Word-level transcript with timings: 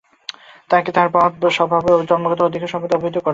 তাহাকে 0.69 0.89
তাহার 0.91 1.09
মহৎ 1.15 1.33
স্বভাব 1.57 1.83
ও 1.91 2.07
জন্মগত 2.09 2.39
অধিকার 2.43 2.71
সম্বন্ধে 2.71 2.97
অবহিত 2.97 3.17
কর। 3.17 3.29